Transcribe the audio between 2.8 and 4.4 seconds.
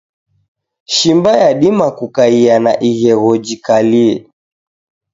ighegho jikalie.